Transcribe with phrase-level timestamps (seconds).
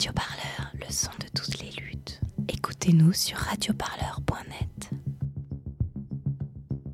[0.00, 2.22] Radio Parleur, le son de toutes les luttes.
[2.48, 4.90] Écoutez-nous sur radioparleur.net.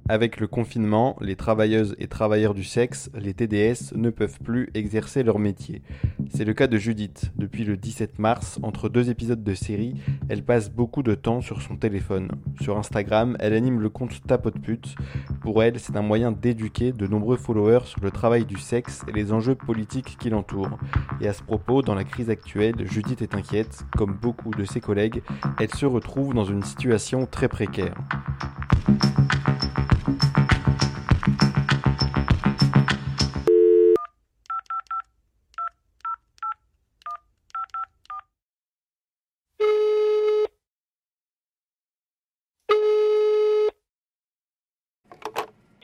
[0.08, 5.22] Avec le confinement, les travailleuses et travailleurs du sexe, les TDS, ne peuvent plus exercer
[5.22, 5.82] leur métier.
[6.30, 7.32] C'est le cas de Judith.
[7.36, 9.94] Depuis le 17 mars, entre deux épisodes de série,
[10.28, 12.30] elle passe beaucoup de temps sur son téléphone.
[12.60, 14.94] Sur Instagram, elle anime le compte Tapote Pute.
[15.40, 19.12] Pour elle, c'est un moyen d'éduquer de nombreux followers sur le travail du sexe et
[19.12, 20.78] les enjeux politiques qui l'entourent.
[21.20, 23.84] Et à ce propos, dans la crise actuelle, Judith est inquiète.
[23.96, 25.22] Comme beaucoup de ses collègues,
[25.60, 27.94] elle se retrouve dans une situation très précaire.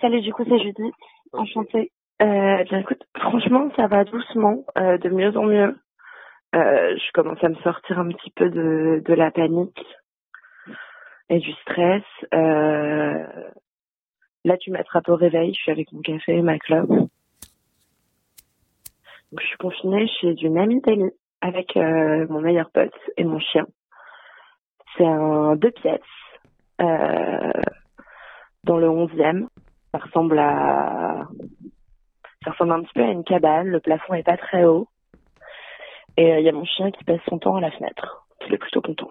[0.02, 0.95] Salut, du coup, c'est Judith.
[1.33, 1.92] Enchantée.
[2.20, 5.79] Euh, bien, écoute, franchement, ça va doucement, euh, de mieux en mieux.
[6.56, 9.80] Euh, je commence à me sortir un petit peu de, de la panique
[11.29, 12.02] et du stress.
[12.35, 13.24] Euh,
[14.45, 16.88] là, tu m'attrapes au réveil, je suis avec mon café et ma clope.
[16.88, 17.09] Donc,
[19.41, 23.69] je suis confinée chez une amie d'Ali avec mon meilleur pote et mon chien.
[24.96, 26.01] C'est un deux pièces
[28.65, 29.46] dans le 11e.
[29.93, 31.29] Ça ressemble à
[32.45, 33.68] ça ressemble un petit peu à une cabane.
[33.68, 34.88] Le plafond est pas très haut.
[36.16, 38.26] Et il y a mon chien qui passe son temps à la fenêtre.
[38.46, 39.10] Il est plutôt content.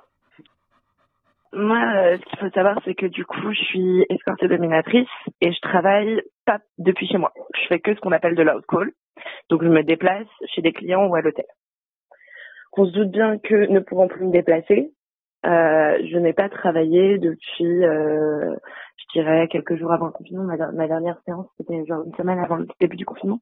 [1.54, 5.10] Moi, euh, ce qu'il faut savoir, c'est que du coup, je suis escortée dominatrice
[5.42, 7.34] et je travaille pas depuis chez moi.
[7.56, 8.92] Je fais que ce qu'on appelle de l'out call.
[9.50, 11.46] Donc, je me déplace chez des clients ou à l'hôtel.
[12.78, 14.92] On se doute bien que ne pouvant plus me déplacer,
[15.46, 18.56] euh, je n'ai pas travaillé depuis, euh,
[19.14, 20.44] je dirais, quelques jours avant le confinement.
[20.44, 23.40] Ma, ma dernière séance, c'était genre une semaine avant le début du confinement.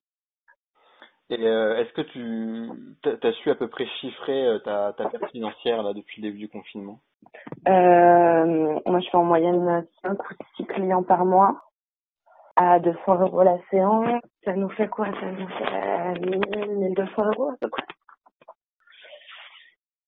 [1.32, 5.30] Et euh, est-ce que tu as su à peu près chiffrer euh, ta, ta perte
[5.32, 7.00] financière là, depuis le début du confinement?
[7.68, 11.62] Euh, Moi, je fais en moyenne 5 ou 6 clients par mois
[12.56, 14.22] à 200 euros la séance.
[14.44, 15.06] Ça nous fait quoi?
[15.06, 17.84] Ça nous fait 1000, 1200 euros à peu près.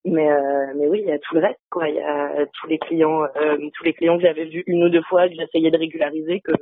[0.03, 1.87] Mais euh, mais oui, il y a tout le reste quoi.
[1.87, 4.89] Il y a tous les clients, euh, tous les clients que j'avais vus une ou
[4.89, 6.53] deux fois que j'essayais de régulariser que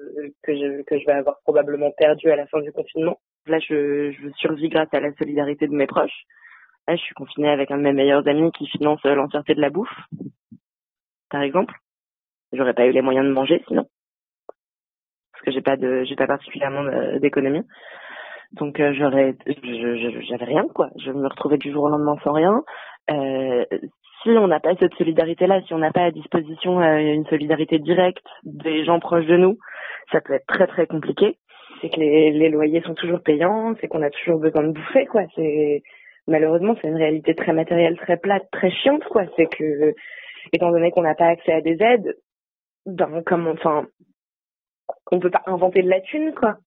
[0.44, 3.18] que je que je vais avoir probablement perdu à la fin du confinement.
[3.48, 6.26] Là, je je survis grâce à la solidarité de mes proches.
[6.88, 9.70] Là, je suis confinée avec un de mes meilleurs amis qui finance l'entièreté de la
[9.70, 9.96] bouffe,
[11.30, 11.76] par exemple.
[12.52, 13.86] J'aurais pas eu les moyens de manger sinon,
[15.32, 16.84] parce que j'ai pas de j'ai pas particulièrement
[17.20, 17.64] d'économie.
[18.54, 20.90] Donc euh, j'aurais, j'avais rien quoi.
[20.98, 22.64] Je me retrouvais du jour au lendemain sans rien.
[23.12, 23.66] Euh,
[24.22, 27.80] si on n'a pas cette solidarité-là, si on n'a pas à disposition euh, une solidarité
[27.80, 29.58] directe des gens proches de nous,
[30.12, 31.38] ça peut être très très compliqué.
[31.82, 35.06] C'est que les, les loyers sont toujours payants, c'est qu'on a toujours besoin de bouffer
[35.06, 35.24] quoi.
[35.36, 35.82] C'est
[36.28, 39.24] malheureusement c'est une réalité très matérielle, très plate, très chiante quoi.
[39.38, 39.94] C'est que
[40.52, 42.18] étant donné qu'on n'a pas accès à des aides,
[42.86, 43.88] ben comme enfin
[45.12, 46.58] on peut pas inventer de la thune quoi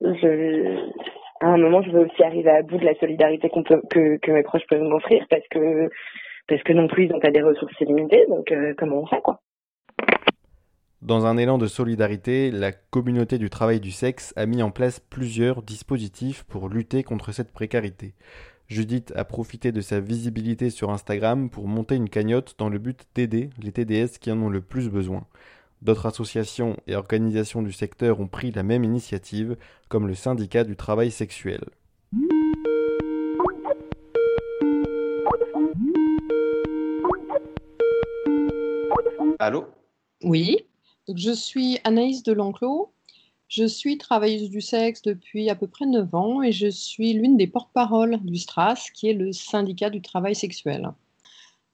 [0.00, 0.90] je,
[1.40, 4.66] à un moment, je veux aussi arriver à bout de la solidarité que mes proches
[4.68, 5.90] peuvent m'offrir parce que,
[6.46, 8.26] parce que non plus, ils n'ont pas des ressources illimitées.
[8.28, 9.40] Donc, euh, comment on fait, quoi?
[11.00, 15.00] Dans un élan de solidarité, la communauté du travail du sexe a mis en place
[15.00, 18.12] plusieurs dispositifs pour lutter contre cette précarité.
[18.68, 23.06] Judith a profité de sa visibilité sur Instagram pour monter une cagnotte dans le but
[23.14, 25.26] d'aider les TDS qui en ont le plus besoin.
[25.82, 29.56] D'autres associations et organisations du secteur ont pris la même initiative,
[29.88, 31.64] comme le syndicat du travail sexuel.
[39.38, 39.64] Allô?
[40.22, 40.66] Oui,
[41.08, 42.92] Donc, je suis Anaïs Delanclos.
[43.48, 47.38] Je suis travailleuse du sexe depuis à peu près 9 ans et je suis l'une
[47.38, 50.92] des porte-paroles du STRAS, qui est le syndicat du travail sexuel.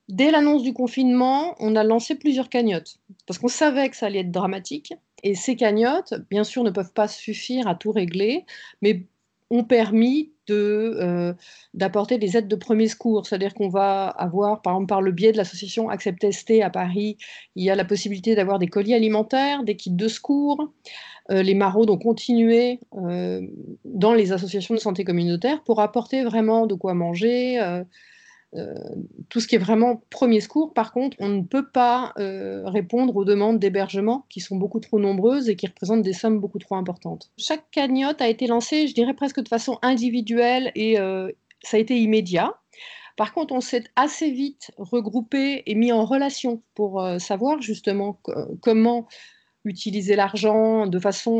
[0.09, 4.21] Dès l'annonce du confinement, on a lancé plusieurs cagnottes parce qu'on savait que ça allait
[4.21, 4.94] être dramatique.
[5.22, 8.45] Et ces cagnottes, bien sûr, ne peuvent pas suffire à tout régler,
[8.83, 9.06] mais
[9.50, 11.34] ont permis euh,
[11.75, 13.27] d'apporter des aides de premier secours.
[13.27, 17.16] C'est-à-dire qu'on va avoir, par exemple, par le biais de l'association Accept ST à Paris,
[17.57, 20.72] il y a la possibilité d'avoir des colis alimentaires, des kits de secours.
[21.31, 23.41] Euh, les maraudes ont continué euh,
[23.84, 27.83] dans les associations de santé communautaire pour apporter vraiment de quoi manger
[29.29, 33.17] tout ce qui est vraiment premier secours, par contre, on ne peut pas euh, répondre
[33.17, 36.77] aux demandes d'hébergement qui sont beaucoup trop nombreuses et qui représentent des sommes beaucoup trop
[36.77, 37.31] importantes.
[37.37, 41.31] Chaque cagnotte a été lancée, je dirais presque de façon individuelle et euh,
[41.63, 42.55] ça a été immédiat.
[43.17, 48.21] Par contre, on s'est assez vite regroupé et mis en relation pour savoir justement
[48.61, 49.09] comment
[49.65, 51.39] utiliser l'argent de façon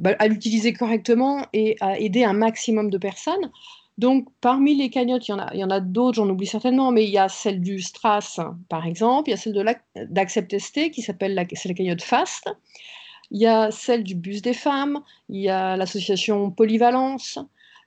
[0.00, 3.52] bah, à l'utiliser correctement et à aider un maximum de personnes.
[3.98, 7.18] Donc, parmi les cagnottes, il y en a, d'autres, j'en oublie certainement, mais il y
[7.18, 9.76] a celle du Stras, par exemple, il y a celle
[10.08, 12.48] d'Accept qui s'appelle la, la cagnotte FAST,
[13.30, 17.38] il y a celle du Bus des femmes, il y a l'association Polyvalence,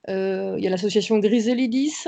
[0.09, 2.05] euh, il y a l'association Griselidis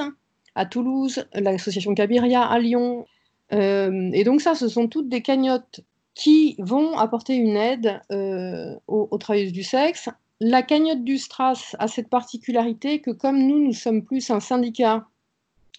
[0.55, 3.05] à Toulouse, l'association Cabiria à Lyon.
[3.53, 5.81] Euh, et donc ça, ce sont toutes des cagnottes
[6.15, 10.09] qui vont apporter une aide euh, aux, aux, travailleuses du sexe.
[10.39, 15.07] La cagnotte du Stras a cette particularité que comme nous, nous sommes plus un syndicat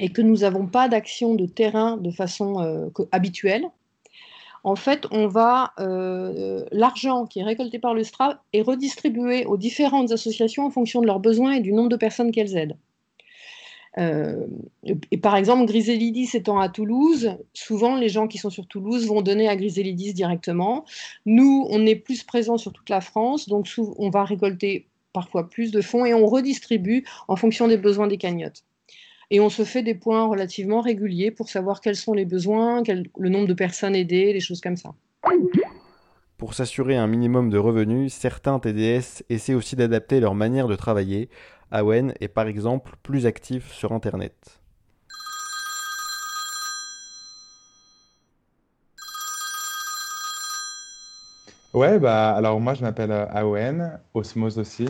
[0.00, 3.68] et que nous n'avons pas d'action de terrain de façon habituelle,
[4.64, 9.56] en fait, on va euh, l'argent qui est récolté par le STRA est redistribué aux
[9.56, 12.76] différentes associations en fonction de leurs besoins et du nombre de personnes qu'elles aident.
[13.98, 14.46] Euh,
[15.10, 19.22] et par exemple, Griselidis étant à Toulouse, souvent les gens qui sont sur Toulouse vont
[19.22, 20.84] donner à Griselidis directement.
[21.26, 23.68] Nous, on est plus présents sur toute la France, donc
[23.98, 28.18] on va récolter parfois plus de fonds et on redistribue en fonction des besoins des
[28.18, 28.64] cagnottes
[29.30, 33.28] et on se fait des points relativement réguliers pour savoir quels sont les besoins, le
[33.28, 34.90] nombre de personnes aidées, des choses comme ça.
[36.38, 41.28] Pour s'assurer un minimum de revenus, certains TDS essaient aussi d'adapter leur manière de travailler.
[41.70, 44.60] Awen est par exemple plus actif sur Internet.
[51.74, 54.88] Ouais, bah alors moi je m'appelle euh, Awen, Osmose aussi.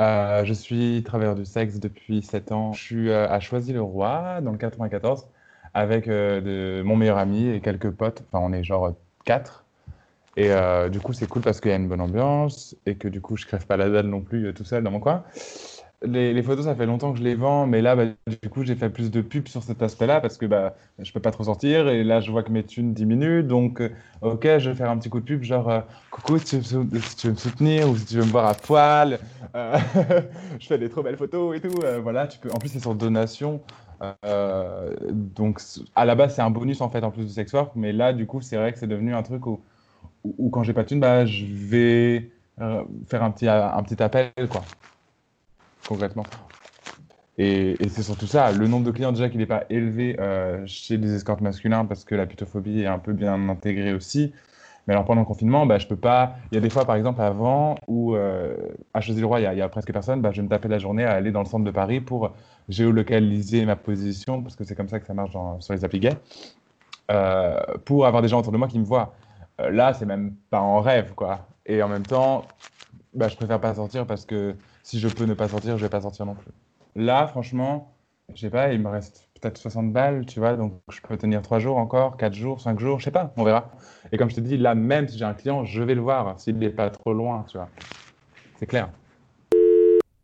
[0.00, 2.72] Euh, je suis travailleur du sexe depuis 7 ans.
[2.72, 5.28] Je suis euh, à Choisy-le-Roi, dans le 94,
[5.72, 8.24] avec euh, de, mon meilleur ami et quelques potes.
[8.28, 9.63] Enfin, on est genre 4.
[10.36, 10.50] Et
[10.90, 13.36] du coup, c'est cool parce qu'il y a une bonne ambiance et que du coup,
[13.36, 15.24] je crève pas la dalle non plus tout seul dans mon coin
[16.06, 18.74] les, photos, ça fait longtemps que je les vends, mais là, bah, du coup, j'ai
[18.74, 21.88] fait plus de pubs sur cet aspect-là parce que bah, je peux pas trop sortir
[21.88, 23.42] et là, je vois que mes thunes diminuent.
[23.42, 23.90] Donc, euh,
[24.20, 26.84] ok, je vais faire un petit coup de pub, genre, euh, coucou, si tu, veux,
[26.84, 29.18] me soutenir ou si tu veux me voir à poil,
[29.54, 29.78] euh,
[30.60, 31.74] je fais des trop belles photos et tout.
[32.02, 32.50] voilà, tu peux.
[32.50, 33.60] En plus, c'est sur donation.
[35.12, 35.60] donc,
[35.94, 38.12] à la base, c'est un bonus en fait, en plus du sex work, mais là,
[38.12, 39.60] du coup, c'est vrai que c'est devenu un truc où,
[40.24, 42.30] où, quand j'ai pas de thunes, bah, je vais
[43.06, 44.62] faire un petit, un petit appel, quoi
[45.86, 46.24] concrètement.
[47.36, 50.96] Et, c'est surtout ça, le nombre de clients déjà qui n'est pas élevé euh, chez
[50.96, 54.32] les escortes masculins parce que la putophobie est un peu bien intégrée aussi.
[54.86, 56.36] Mais alors pendant le confinement, bah, je peux pas.
[56.52, 58.54] Il y a des fois, par exemple, avant où euh,
[58.92, 61.12] à Choisy-le-Roi, il, y, a presque personne, bah, je vais me taper la journée à
[61.12, 62.32] aller dans le centre de Paris pour
[62.68, 66.16] géolocaliser ma position, parce que c'est comme ça que ça marche sur les applis gays,
[67.10, 69.14] euh, pour avoir des gens autour de moi qui me voient.
[69.58, 71.46] Là, c'est même pas en rêve, quoi.
[71.66, 72.44] Et en même temps,
[73.14, 75.90] bah, je préfère pas sortir parce que si je peux ne pas sortir, je vais
[75.90, 76.50] pas sortir non plus.
[76.96, 77.94] Là, franchement,
[78.34, 81.42] je sais pas, il me reste peut-être 60 balles, tu vois, donc je peux tenir
[81.42, 83.70] 3 jours encore, 4 jours, 5 jours, je sais pas, on verra.
[84.12, 86.38] Et comme je te dis, là, même si j'ai un client, je vais le voir
[86.40, 87.68] s'il n'est pas trop loin, tu vois.
[88.58, 88.90] C'est clair.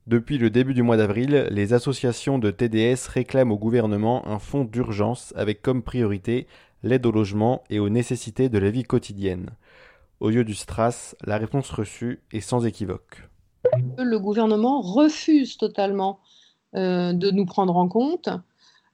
[0.07, 4.65] Depuis le début du mois d'avril, les associations de TDS réclament au gouvernement un fonds
[4.65, 6.49] d'urgence avec comme priorité
[6.83, 9.51] l'aide au logement et aux nécessités de la vie quotidienne.
[10.21, 13.29] Au lieu du STRAS, la réponse reçue est sans équivoque.
[13.99, 16.21] Le gouvernement refuse totalement
[16.75, 18.29] euh, de nous prendre en compte,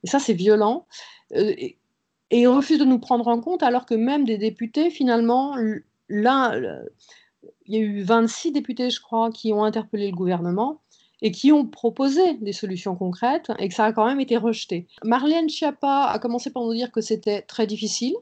[0.02, 0.86] et ça c'est violent,
[1.34, 1.78] euh, et,
[2.30, 5.56] il refuse de nous prendre en compte alors que même des députés, finalement,
[6.08, 6.58] là,
[7.66, 10.80] il y a eu 26 députés, je crois, qui ont interpellé le gouvernement
[11.22, 14.86] et qui ont proposé des solutions concrètes et que ça a quand même été rejeté.
[15.04, 18.14] Marlène Schiappa a commencé par nous dire que c'était très difficile,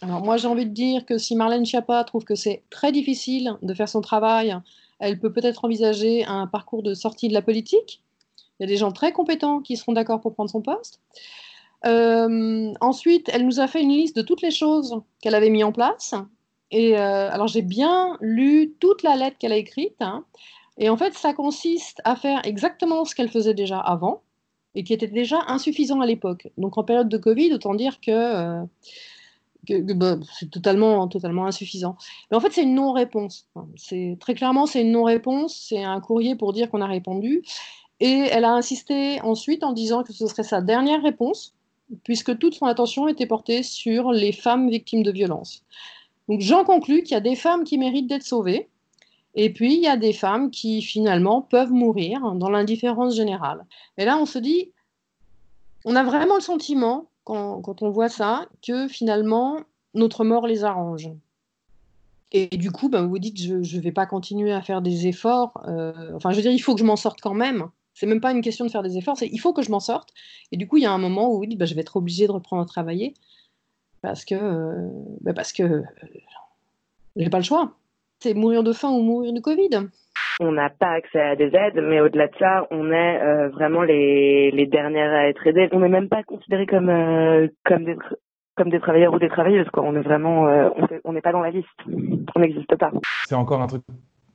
[0.00, 3.54] alors moi j'ai envie de dire que si Marlène Schiappa trouve que c'est très difficile
[3.62, 4.56] de faire son travail,
[5.00, 8.02] elle peut peut-être envisager un parcours de sortie de la politique.
[8.58, 11.00] Il y a des gens très compétents qui seront d'accord pour prendre son poste.
[11.86, 15.62] Euh, ensuite, elle nous a fait une liste de toutes les choses qu'elle avait mis
[15.62, 16.14] en place.
[16.70, 19.96] Et euh, alors j'ai bien lu toute la lettre qu'elle a écrite.
[20.00, 20.24] Hein.
[20.78, 24.22] Et en fait, ça consiste à faire exactement ce qu'elle faisait déjà avant
[24.74, 26.48] et qui était déjà insuffisant à l'époque.
[26.56, 28.64] Donc en période de Covid, autant dire que euh,
[29.94, 31.96] bah, c'est totalement, totalement insuffisant.
[32.30, 33.48] Mais en fait, c'est une non-réponse.
[33.76, 35.66] c'est très clairement, c'est une non-réponse.
[35.68, 37.42] C'est un courrier pour dire qu'on a répondu.
[38.00, 41.54] Et elle a insisté ensuite en disant que ce serait sa dernière réponse,
[42.04, 45.64] puisque toute son attention était portée sur les femmes victimes de violences.
[46.28, 48.68] Donc j'en conclus qu'il y a des femmes qui méritent d'être sauvées,
[49.40, 53.64] et puis il y a des femmes qui finalement peuvent mourir dans l'indifférence générale.
[53.96, 54.72] Et là, on se dit,
[55.84, 59.60] on a vraiment le sentiment quand, on voit ça, que finalement,
[59.94, 61.08] notre mort les arrange.
[62.32, 65.06] Et, du coup, ben, vous vous dites, je ne vais pas continuer à faire des
[65.06, 65.62] efforts.
[65.68, 67.68] Euh, enfin, je veux dire, il faut que je m'en sorte quand même.
[67.94, 69.80] C'est même pas une question de faire des efforts, c'est il faut que je m'en
[69.80, 70.12] sorte.
[70.50, 71.96] Et du coup, il y a un moment où vous dites, ben, je vais être
[71.96, 73.14] obligé de reprendre à travailler
[74.02, 74.88] parce que, euh,
[75.20, 75.82] ben, que euh,
[77.14, 77.77] j'ai pas le choix.
[78.20, 79.86] C'est mourir de faim ou mourir de Covid.
[80.40, 83.82] on n'a pas accès à des aides, mais au-delà de ça, on est euh, vraiment
[83.82, 85.68] les, les dernières à être aidées.
[85.72, 87.96] On n'est même pas considérés comme euh, comme des
[88.56, 89.70] comme des travailleurs ou des travailleuses.
[89.70, 89.84] Quoi.
[89.84, 90.68] On est vraiment, euh,
[91.04, 91.68] on n'est pas dans la liste.
[92.34, 92.90] On n'existe pas.
[93.24, 93.82] C'est encore un truc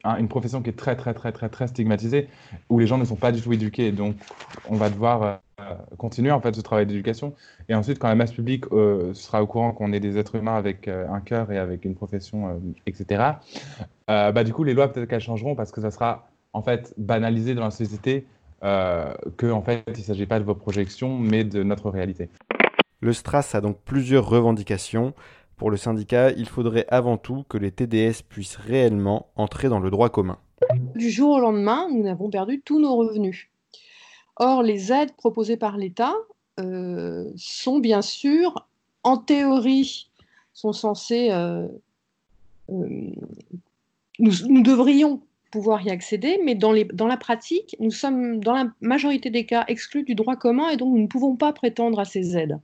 [0.03, 2.27] une profession qui est très, très, très, très, très stigmatisée,
[2.69, 3.91] où les gens ne sont pas du tout éduqués.
[3.91, 4.15] Donc,
[4.69, 7.33] on va devoir euh, continuer en fait ce travail d'éducation.
[7.69, 10.55] Et ensuite, quand la masse publique euh, sera au courant qu'on est des êtres humains
[10.55, 13.23] avec euh, un cœur et avec une profession, etc.,
[14.07, 17.55] bah, du coup, les lois, peut-être qu'elles changeront parce que ça sera en fait banalisé
[17.55, 18.27] dans la société
[18.61, 22.29] que en fait, il ne s'agit pas de vos projections, mais de notre réalité.
[23.01, 25.13] Le STRAS a donc plusieurs revendications.
[25.63, 29.89] Pour le syndicat, il faudrait avant tout que les TDS puissent réellement entrer dans le
[29.89, 30.37] droit commun.
[30.93, 33.47] Du jour au lendemain, nous avons perdu tous nos revenus.
[34.35, 36.15] Or, les aides proposées par l'État
[36.59, 38.67] euh, sont bien sûr,
[39.03, 40.09] en théorie,
[40.51, 41.31] sont censées...
[41.31, 41.65] Euh,
[42.69, 43.11] euh,
[44.19, 49.29] nous, devrions pouvoir y accéder, mais dans, dans, la pratique, nous sommes dans la majorité
[49.29, 52.35] des cas exclus du droit commun et donc nous ne pouvons pas prétendre à ces
[52.35, 52.59] aides.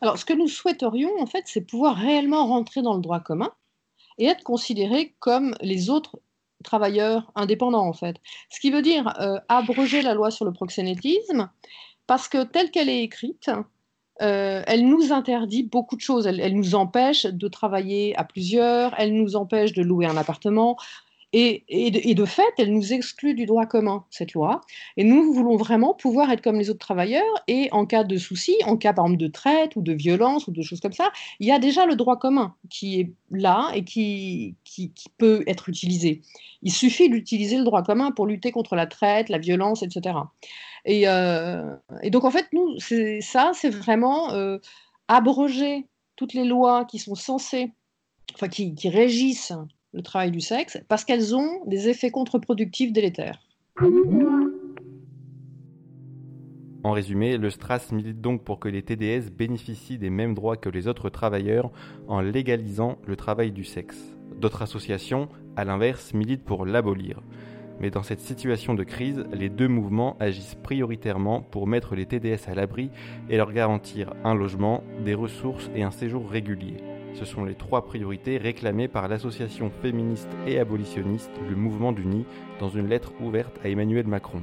[0.00, 3.52] Alors, ce que nous souhaiterions, en fait, c'est pouvoir réellement rentrer dans le droit commun
[4.18, 6.20] et être considérés comme les autres
[6.64, 8.16] travailleurs indépendants, en fait.
[8.50, 11.50] Ce qui veut dire euh, abroger la loi sur le proxénétisme,
[12.06, 13.50] parce que telle qu'elle est écrite,
[14.22, 16.26] euh, elle nous interdit beaucoup de choses.
[16.26, 20.76] Elle, elle, nous empêche de travailler à plusieurs, elle nous empêche de louer un appartement,
[21.32, 24.62] et, de, fait, elle nous exclut du droit commun, cette loi.
[24.96, 27.22] Et nous voulons vraiment pouvoir être comme les autres travailleurs.
[27.46, 30.50] Et en cas de souci, en cas par exemple de traite ou de violence ou
[30.50, 33.84] de choses comme ça, il y a déjà le droit commun qui est là et
[33.84, 36.22] qui, qui, peut être utilisé.
[36.62, 40.16] Il suffit d'utiliser le droit commun pour lutter contre la traite, la violence, etc.
[40.88, 42.76] Euh, et, donc en fait, nous,
[43.20, 44.58] ça, c'est vraiment euh,
[45.06, 47.72] abroger toutes les lois qui sont censées,
[48.34, 49.52] enfin qui, qui régissent
[49.92, 53.40] le travail du sexe, parce qu'elles ont des effets contre-productifs délétères.
[56.82, 60.70] En résumé, le STRAS milite donc pour que les TDS bénéficient des mêmes droits que
[60.70, 61.70] les autres travailleurs
[62.08, 64.16] en légalisant le travail du sexe.
[64.40, 67.20] D'autres associations, à l'inverse, militent pour l'abolir.
[67.80, 72.48] Mais dans cette situation de crise, les deux mouvements agissent prioritairement pour mettre les TDS
[72.48, 72.90] à l'abri
[73.28, 76.89] et leur garantir un logement, des ressources et un séjour régulier.
[77.14, 82.24] Ce sont les trois priorités réclamées par l'association féministe et abolitionniste Le Mouvement du Nid
[82.58, 84.42] dans une lettre ouverte à Emmanuel Macron.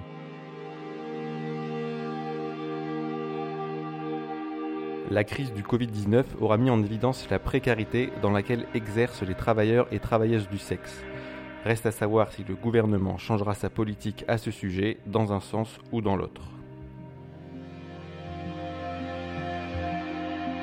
[5.09, 9.87] La crise du Covid-19 aura mis en évidence la précarité dans laquelle exercent les travailleurs
[9.91, 11.01] et travailleuses du sexe.
[11.63, 15.79] Reste à savoir si le gouvernement changera sa politique à ce sujet dans un sens
[15.93, 16.43] ou dans l'autre.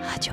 [0.03, 0.33] Radio